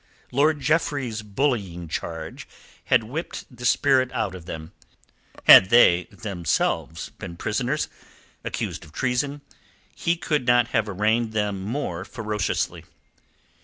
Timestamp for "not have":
10.47-10.89